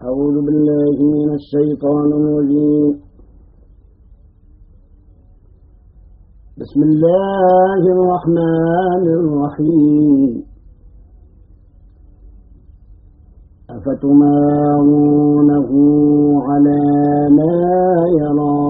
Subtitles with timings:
[0.00, 2.92] أعوذ بالله من الشيطان الرجيم.
[6.60, 10.30] بسم الله الرحمن الرحيم.
[13.76, 14.90] أفتمارونه
[16.48, 16.82] على
[17.38, 17.56] ما
[18.20, 18.69] يرى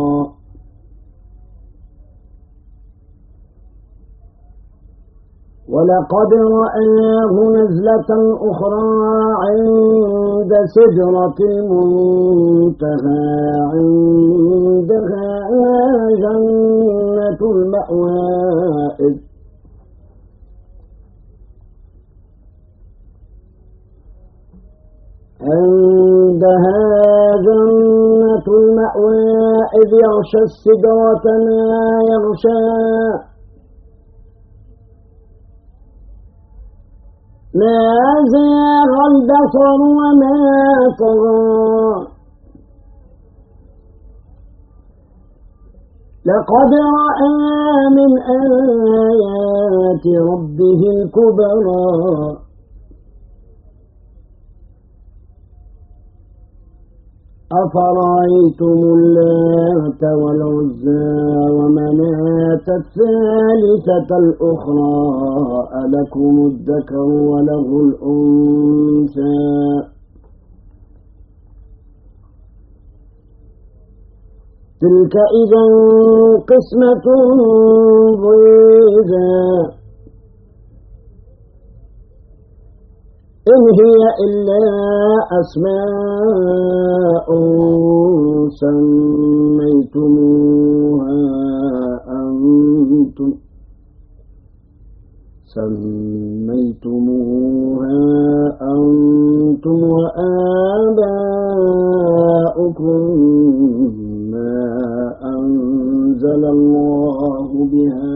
[5.80, 8.10] ولقد رآه نزلة
[8.50, 8.90] أخرى
[9.44, 13.24] عند سدرة المنتهى
[13.72, 15.30] عندها
[16.24, 18.20] جنة المأوى.
[25.40, 26.80] عندها
[27.46, 29.22] جنة المأوى
[29.80, 33.29] إذ يغشى السدرة ما يغشى.
[37.54, 37.80] ما
[38.32, 40.38] زاغ البصر وما
[41.00, 42.20] طغى.
[46.26, 47.36] لقد رأى
[47.96, 52.39] من آيات ربه الكبرى.
[57.52, 61.10] أفرأيتم اللات والعزى
[61.56, 64.98] ومناة الثالثة الأخرى
[65.84, 69.40] ألكم الذكر وله الأنثى
[74.80, 75.64] تلك إذا
[76.52, 77.06] قسمة
[78.26, 79.79] ضيزى
[83.50, 84.62] إن هي إلا
[85.40, 87.28] أسماء
[89.90, 91.20] سميتموها
[92.20, 93.30] أنتم
[97.00, 97.98] سميتموها
[98.74, 101.00] أنتم وآباؤكم
[104.30, 104.58] ما
[105.34, 108.14] أنزل الله بها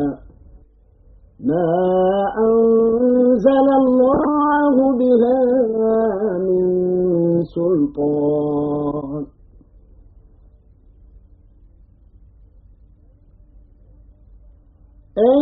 [1.41, 2.04] ما
[7.75, 9.27] سلطان
[15.19, 15.41] إن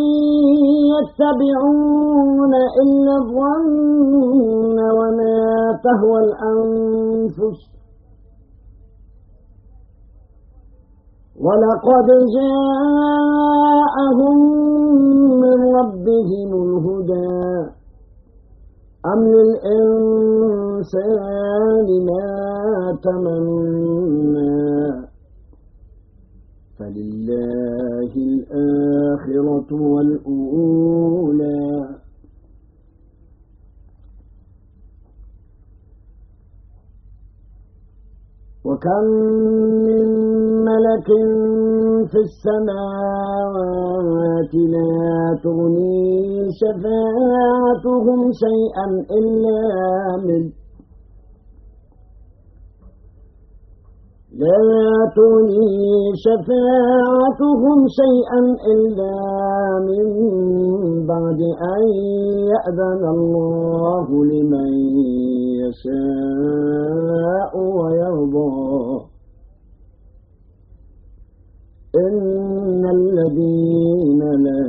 [0.95, 5.41] يتبعون إلا الظن وما
[5.85, 7.61] تهوى الأنفس.
[11.41, 14.37] ولقد جاءهم
[15.41, 17.71] من ربهم الهدى.
[19.07, 20.62] أم للإنسان
[22.09, 24.63] ما تمنى.
[26.79, 31.63] فلله الآخرة والأولى.
[38.65, 39.05] وكم
[39.87, 40.09] من
[40.65, 41.09] ملك
[42.11, 43.53] في السماوات
[44.55, 48.87] لا تغني شفاعتهم شيئا
[49.19, 49.63] إلا
[50.27, 50.62] من
[54.33, 58.41] لا تغني شفاعتهم شيئا
[58.73, 59.17] إلا
[59.89, 60.07] من
[61.07, 61.41] بعد
[61.75, 61.83] أن
[62.53, 64.71] يأذن الله لمن
[65.63, 69.13] يشاء ويرضى.
[71.97, 74.67] إن الذين لا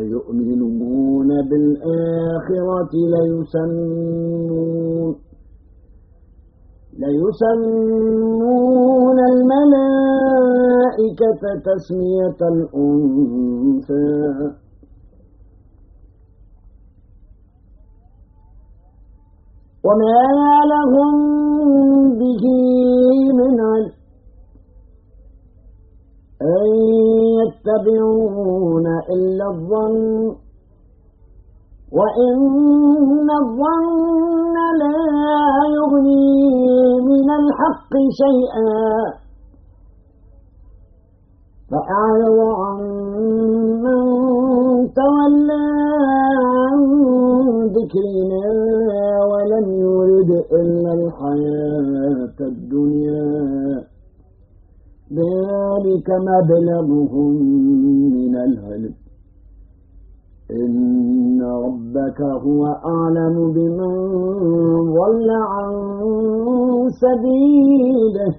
[0.00, 4.50] يؤمنون بالآخرة ليسمون
[6.98, 8.38] ليسمون
[9.32, 10.62] الملائكة
[11.68, 14.20] تسمية الأنثى.
[19.84, 20.22] وما
[20.72, 21.14] لهم
[22.18, 22.44] به
[23.38, 23.92] من علم
[26.42, 26.66] أن
[27.40, 30.50] يتبعون إلا الظن.
[31.92, 35.00] وإن الظن لا
[35.76, 36.59] يغني
[37.20, 38.70] من الحق شيئا.
[41.70, 42.80] فأعرض عن
[43.84, 44.00] من
[45.00, 45.66] تولى
[46.56, 46.78] عن
[47.76, 48.46] ذكرنا
[49.30, 53.90] ولم يرد إلا الحياة الدنيا.
[55.12, 57.34] ذلك مبلغهم
[58.14, 58.94] من العلم
[60.50, 63.94] إن ربك هو أعلم بمن
[64.98, 65.72] ضل عن
[67.02, 68.32] سبيله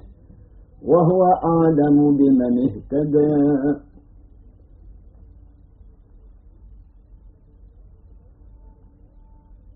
[0.86, 3.36] وهو أعلم بمن اهتدى.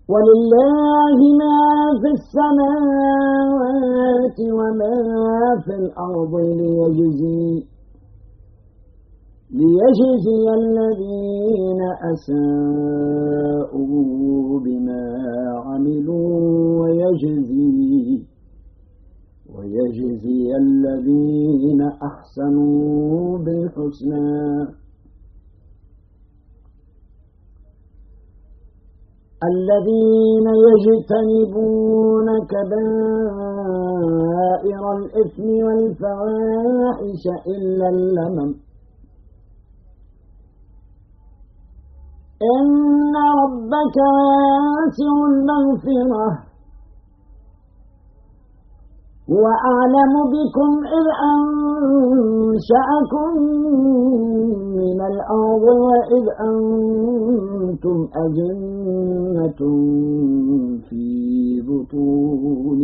[0.08, 1.58] ولله ما
[2.00, 3.58] في السماوات
[4.58, 4.98] وما
[5.64, 7.75] في الأرض ليجزي
[9.50, 11.82] ليجزي الذين
[12.12, 13.80] أساءوا
[14.60, 15.04] بما
[15.66, 18.24] عملوا ويجزي
[19.54, 24.36] ويجزي الذين أحسنوا بالحسنى.
[29.50, 33.92] الذين يجتنبون كبائر
[34.98, 38.50] الإثم والفواحش إلا اللمم
[42.42, 46.28] إن ربك واسع المغفرة.
[49.30, 53.30] هو أعلم بكم إذ أنشأكم
[54.76, 59.60] من الأرض وإذ أنتم أجنة
[60.88, 61.06] في
[61.68, 62.80] بطون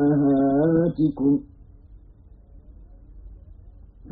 [0.00, 1.32] أمهاتكم.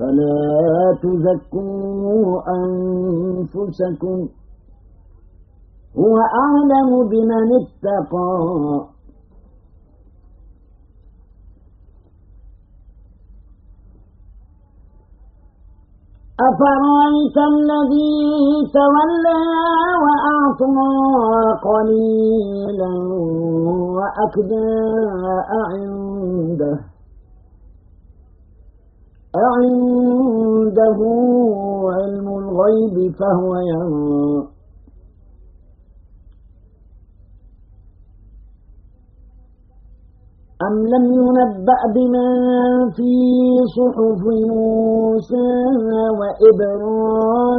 [0.01, 4.29] فلا تزكوا أنفسكم.
[5.99, 8.87] هو أعلم بمن اتقى.
[16.49, 18.17] أفرأيت الذي
[18.73, 19.43] تولى
[20.05, 20.81] وأعطى
[21.69, 22.93] قليلا
[23.97, 24.71] وأكدى
[25.71, 26.90] عنده
[29.37, 30.99] أعنده
[31.97, 34.47] علم الغيب فهو يرى
[40.69, 42.29] أم لم ينبأ بما
[42.97, 43.13] في
[43.77, 44.23] صحف
[44.53, 45.51] موسى
[46.21, 47.53] وإبراهيم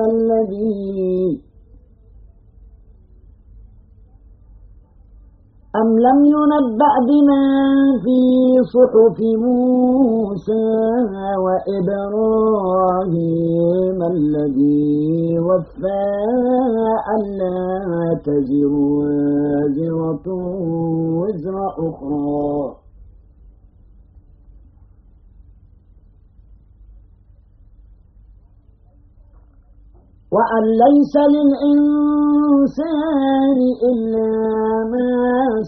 [0.00, 1.43] الذي
[5.80, 7.44] أم لم ينبأ بما
[8.04, 8.18] في
[8.74, 10.66] صحف موسى
[12.64, 16.04] وإبراهيم الذي وفى
[17.14, 20.26] ألا تزر وازرة
[21.20, 21.56] وزر
[21.88, 22.83] أخرى؟
[30.34, 32.88] وأن ليس للإنسان
[33.90, 34.30] إلا
[34.92, 35.12] ما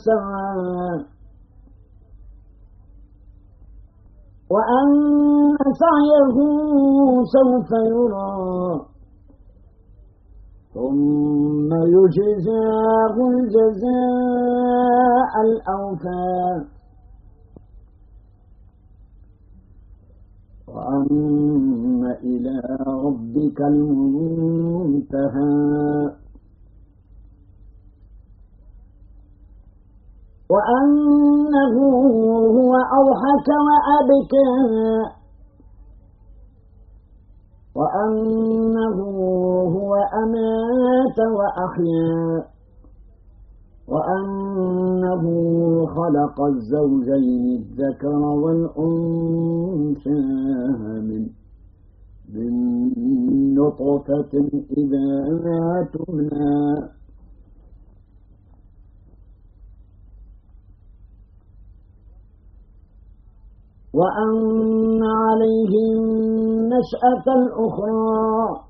[0.06, 0.90] سعى.
[4.50, 4.88] وأن
[5.82, 6.36] سعيه
[7.36, 8.36] سوف يرى.
[10.74, 16.75] ثم يجزاه الجزاء الأوفى.
[20.86, 25.06] وأن إلى ربك المنتهى.
[30.50, 31.76] وأنه
[32.56, 34.50] هو أضحك وأبكى.
[37.74, 38.98] وأنه
[39.76, 39.92] هو
[40.22, 42.44] أمات وأحيا.
[45.06, 50.20] وأنه خلق الزوجين الذكر والأنثى
[52.34, 54.32] من نطفة
[54.78, 55.08] إذا
[55.92, 56.88] تمنى
[63.94, 66.00] وأن عليهم
[66.66, 68.65] نشأة الأخرى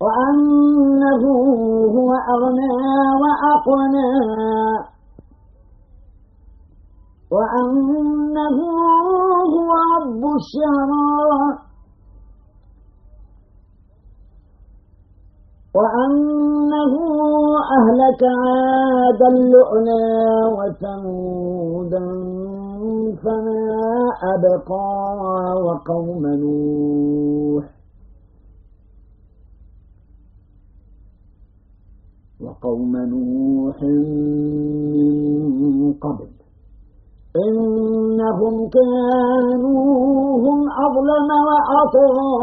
[0.00, 1.22] وأنه
[1.96, 2.74] هو أغنى
[3.22, 4.10] وأقنى.
[7.32, 8.58] وأنه
[9.54, 11.66] هو رب الشعراء
[15.76, 16.94] وأنه
[17.76, 20.02] أهلك عاد اللؤنا
[20.56, 22.06] وثمودا
[23.22, 23.64] فما
[24.34, 24.92] أبقى
[25.66, 27.64] وقوم نوح.
[32.40, 33.82] وقوم نوح
[34.92, 36.30] من قبل.
[37.48, 39.84] إنهم كانوا
[40.44, 42.36] هم أظلم وأطغى.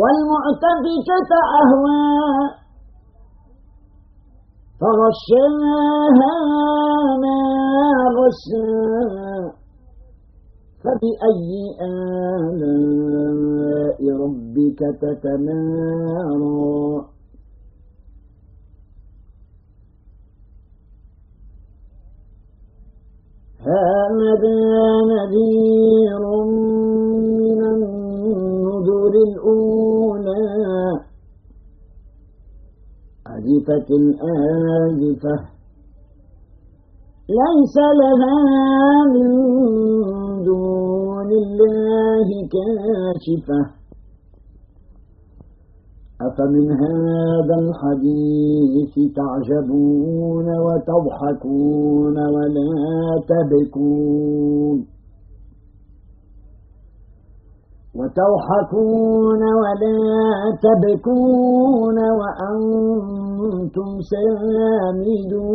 [0.00, 1.30] والمعتفكة
[1.62, 2.62] أهوى.
[4.80, 6.34] فغشاها
[7.22, 7.38] ما
[8.18, 9.21] غشا
[10.82, 11.52] فبأي
[12.42, 16.72] آلاء ربك تتمارى؟
[23.62, 24.58] هذا
[25.12, 26.22] نذير
[27.40, 30.46] من النذر الأولى.
[33.26, 35.36] أزفت الآزفة
[37.28, 38.38] ليس لها
[39.14, 39.30] من
[42.54, 43.60] كاشفة
[46.26, 52.72] أفمن هذا الحديث تعجبون وتضحكون ولا
[53.30, 54.78] تبكون؟
[57.94, 59.98] وتضحكون ولا
[60.64, 65.52] تبكون وأنتم سامدون.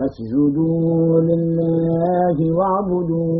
[0.00, 3.39] فاسجدوا لله واعبدوا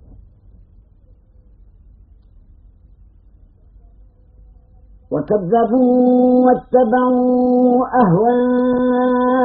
[5.11, 9.41] وكذبوا واتبعوا أهواءهم.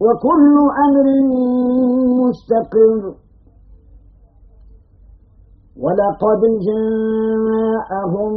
[0.00, 0.54] وكل
[0.86, 1.06] أمر
[2.20, 3.02] مستقر.
[5.80, 8.32] ولقد جاءهم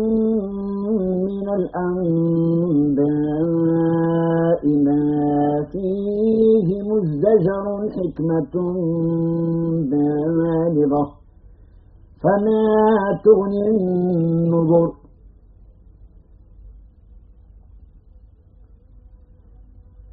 [1.26, 3.02] من الأنباء
[4.86, 5.06] ما
[5.72, 8.54] فيه مزدجر حكمة
[9.92, 11.19] بالغة.
[12.24, 12.62] فما
[13.26, 14.90] تغني النظر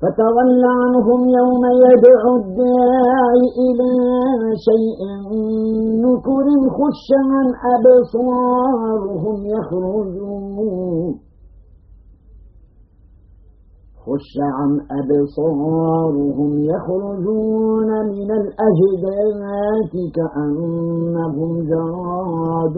[0.01, 3.93] فتول عنهم يوم يدعو الداعي إلى
[4.69, 5.01] شيء
[6.05, 6.47] نكر
[6.79, 11.26] خش عن أبصارهم يخرجون
[14.07, 22.77] خش عن أبصارهم يخرجون من الأجداث كأنهم جراد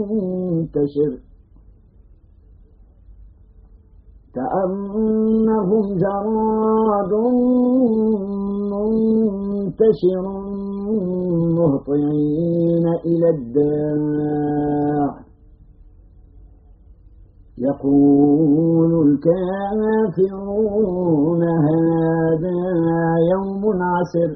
[0.00, 1.12] منتشر.
[4.34, 7.12] كأنهم جراد
[8.72, 10.24] منتشر
[11.58, 15.23] مهطعين إلى الداع.
[17.58, 20.62] يقول الكافرون
[21.42, 22.60] هذا
[23.32, 24.30] يوم عسر.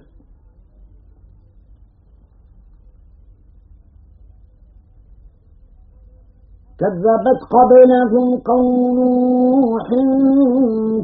[6.80, 9.88] كذبت قبلهم قوم نوح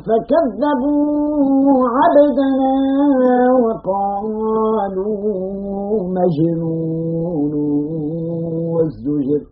[0.07, 2.75] فكذبوا عبدنا
[3.65, 5.09] وقالوا
[6.17, 7.53] مجنون
[8.75, 9.43] وازدجر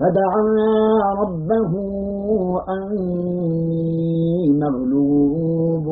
[0.00, 0.44] فدعا
[1.20, 1.72] ربه
[2.68, 5.86] أني مغلوب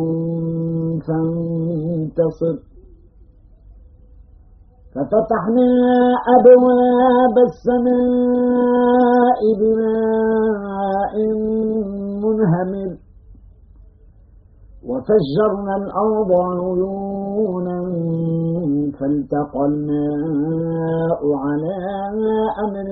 [1.06, 2.56] فانتصر.
[4.94, 5.70] ففتحنا
[6.36, 11.14] أبواب السماء بماء
[12.24, 12.90] منهمر.
[14.88, 17.78] وفجرنا الأرض عيونا
[18.98, 21.76] فالتقى الماء على
[22.64, 22.88] أمر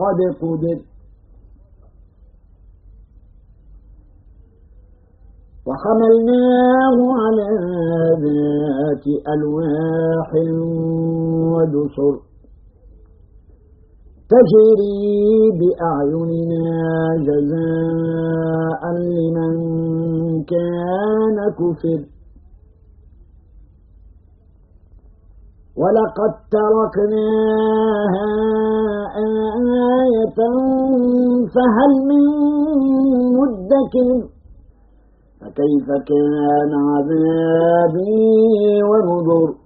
[0.00, 0.78] قد قدر.
[5.66, 7.48] وحملناه على
[8.24, 10.30] ذات ألواح
[11.52, 12.14] ودسر.
[14.32, 16.68] تجري بأعيننا
[17.28, 18.82] جزاء
[19.14, 19.54] لمن
[20.52, 22.00] كان كفر.
[25.76, 28.30] ولقد تركناها
[30.00, 30.40] آية
[31.54, 32.24] فهل من
[33.38, 34.08] مدكر؟
[35.40, 39.65] فكيف كان عذابي ونذر؟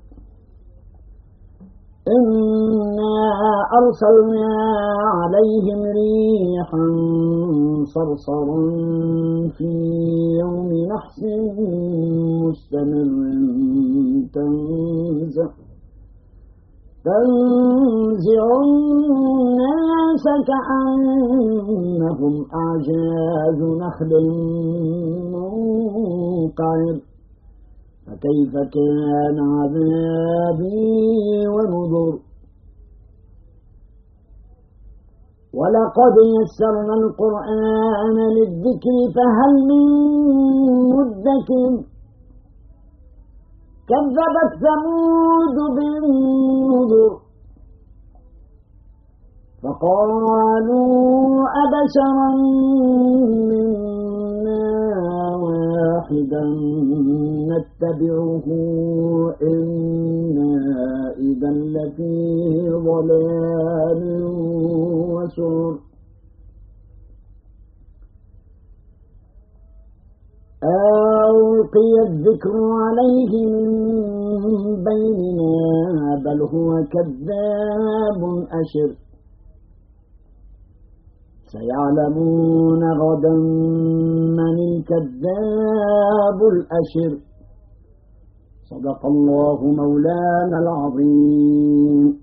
[2.07, 3.15] إنا
[3.79, 4.53] أرسلنا
[5.17, 6.85] عليهم ريحا
[7.93, 8.59] صرصرا
[9.57, 9.71] في
[10.41, 11.19] يوم نحس
[12.41, 13.11] مستمر
[14.33, 15.49] تنزع
[17.05, 24.11] تنزع الناس كأنهم أعجاز نخل
[25.33, 26.95] منقعر
[28.11, 32.13] فكيف كان عذابي ونذر؟
[35.53, 39.85] ولقد يسرنا القرآن للذكر فهل من
[40.95, 41.71] مدكر؟
[43.89, 47.11] كذبت ثمود بالنذر
[49.63, 50.81] فقالوا
[51.63, 52.29] أبشرا
[53.49, 53.90] منا.
[56.11, 56.43] واحدا
[57.51, 58.45] نتبعه
[59.41, 60.53] إنا
[61.17, 64.03] إذا لفي ضلال
[65.13, 65.79] وسر
[70.63, 72.53] ألقي الذكر
[72.85, 73.69] عليه من
[74.83, 78.21] بيننا بل هو كذاب
[78.61, 79.10] أشر.
[81.51, 83.35] سيعلمون غدا
[84.39, 87.11] من الكذاب الأشر.
[88.69, 92.20] صدق الله مولانا العظيم.